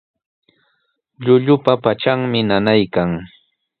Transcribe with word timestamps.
Llullupa 1.23 1.73
patranmi 1.83 2.39
nanaykan. 2.47 3.09